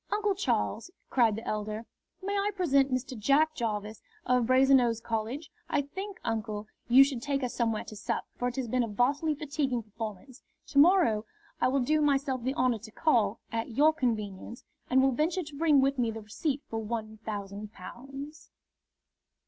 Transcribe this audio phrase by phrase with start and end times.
[0.11, 1.85] "Uncle Charles!" cried the elder,
[2.23, 3.15] "may I present Mr.
[3.15, 5.51] Jack Jarvis, of Brasenose College?
[5.69, 8.87] I think, uncle, you should take us somewhere to sup, for it has been a
[8.87, 10.41] vastly fatiguing performance.
[10.69, 11.25] To morrow
[11.59, 15.55] I will do myself the honour to call, at your convenience, and will venture to
[15.55, 18.49] bring with me the receipt for one thousand pounds."